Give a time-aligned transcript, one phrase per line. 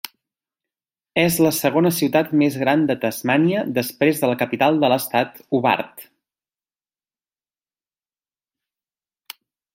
[1.23, 6.09] És la segona ciutat més gran de Tasmània després de la capital de l'estat Hobart.